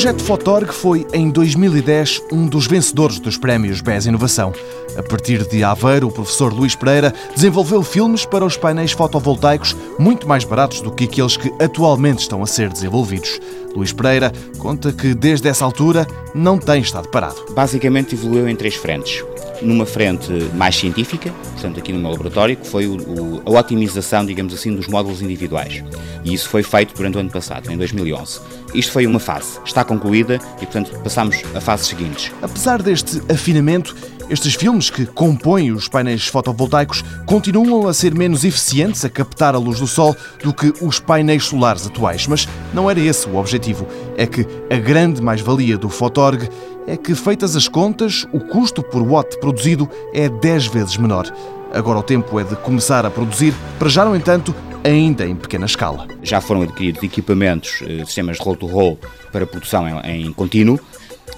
[0.00, 4.50] projeto Fotorg foi, em 2010, um dos vencedores dos prémios BES Inovação.
[4.96, 10.26] A partir de Aveiro, o professor Luís Pereira desenvolveu filmes para os painéis fotovoltaicos muito
[10.26, 13.38] mais baratos do que aqueles que atualmente estão a ser desenvolvidos.
[13.76, 17.44] Luís Pereira conta que, desde essa altura, não tem estado parado.
[17.50, 19.22] Basicamente, evoluiu em três frentes
[19.62, 24.24] numa frente mais científica, portanto aqui no meu laboratório, que foi o, o, a otimização,
[24.24, 25.82] digamos assim, dos módulos individuais.
[26.24, 28.40] E isso foi feito durante o ano passado, em 2011.
[28.74, 32.32] Isto foi uma fase, está concluída e, portanto, passamos a fases seguintes.
[32.42, 33.94] Apesar deste afinamento,
[34.30, 39.58] estes filmes que compõem os painéis fotovoltaicos continuam a ser menos eficientes a captar a
[39.58, 42.28] luz do sol do que os painéis solares atuais.
[42.28, 43.88] Mas não era esse o objetivo.
[44.20, 46.46] É que a grande mais-valia do Fotorg
[46.86, 51.24] é que, feitas as contas, o custo por watt produzido é 10 vezes menor.
[51.72, 55.64] Agora o tempo é de começar a produzir, para já, no entanto, ainda em pequena
[55.64, 56.06] escala.
[56.22, 58.98] Já foram adquiridos equipamentos, eh, sistemas de roll-to-roll
[59.32, 60.78] para produção em contínuo.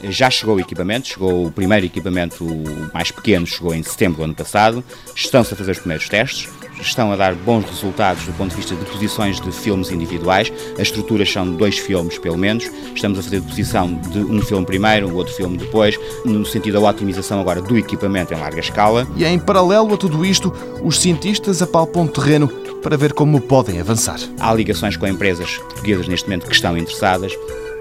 [0.05, 2.45] Já chegou o equipamento, chegou o primeiro equipamento
[2.93, 4.85] mais pequeno, chegou em setembro do ano passado.
[5.15, 6.49] Estão-se a fazer os primeiros testes
[6.81, 10.53] estão a dar bons resultados do ponto de vista de posições de filmes individuais.
[10.75, 12.71] As estruturas são de dois filmes, pelo menos.
[12.95, 16.89] Estamos a fazer posição de um filme primeiro, o outro filme depois, no sentido da
[16.89, 19.07] otimização agora do equipamento em larga escala.
[19.17, 22.49] E em paralelo a tudo isto, os cientistas apalpam terreno
[22.83, 24.19] para ver como podem avançar.
[24.41, 27.33] Há ligações com empresas portuguesas neste momento que estão interessadas.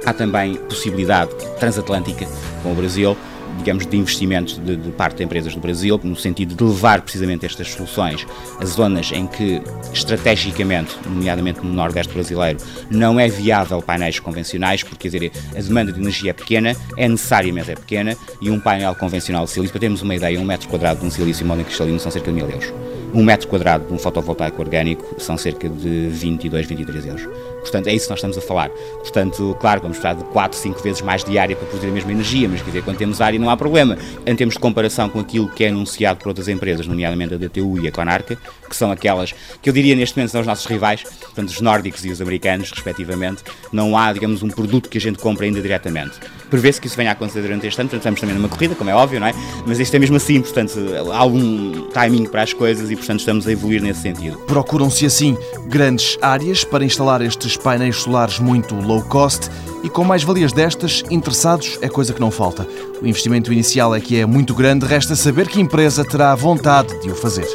[0.05, 2.27] Há também possibilidade transatlântica
[2.63, 3.15] com o Brasil
[3.57, 7.45] digamos, de investimentos de, de, parte de empresas do Brasil, no sentido de levar precisamente
[7.45, 8.25] estas soluções
[8.59, 9.61] a zonas em que,
[9.93, 15.91] estrategicamente, nomeadamente no Nordeste brasileiro, não é viável painéis convencionais, porque, quer dizer, a demanda
[15.91, 19.71] de energia é pequena, é necessária, mas é pequena, e um painel convencional de silício,
[19.71, 22.49] para termos uma ideia, um metro quadrado de um silício monocristalino são cerca de mil
[22.49, 22.73] euros.
[23.13, 27.27] Um metro quadrado de um fotovoltaico orgânico são cerca de 22, 23 euros.
[27.59, 28.69] Portanto, é isso que nós estamos a falar.
[28.69, 32.11] Portanto, claro, vamos precisar de 4, 5 vezes mais de área para produzir a mesma
[32.11, 33.97] energia, mas quer dizer, quando temos área não há problema.
[34.25, 37.83] Em termos de comparação com aquilo que é anunciado por outras empresas, nomeadamente a DTU
[37.83, 38.37] e a Conarca,
[38.69, 42.05] que são aquelas que eu diria neste momento são os nossos rivais, portanto, os nórdicos
[42.05, 46.13] e os americanos, respectivamente, não há, digamos, um produto que a gente compra ainda diretamente.
[46.49, 48.89] Prevê-se que isso venha a acontecer durante este ano, portanto, estamos também numa corrida, como
[48.89, 49.33] é óbvio, não é?
[49.65, 50.73] Mas isto é mesmo assim, portanto,
[51.11, 54.37] há algum timing para as coisas e, portanto, estamos a evoluir nesse sentido.
[54.39, 55.35] Procuram-se, assim,
[55.67, 59.49] grandes áreas para instalar estes painéis solares muito low cost
[59.83, 62.67] e com mais valias destas, interessados é coisa que não falta.
[63.01, 67.09] O investimento inicial é que é muito grande, resta saber que empresa terá vontade de
[67.09, 67.47] o fazer.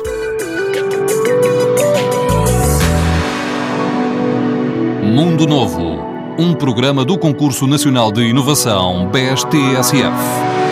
[5.05, 6.01] Mundo Novo,
[6.39, 10.66] um programa do Concurso Nacional de Inovação BSTSF.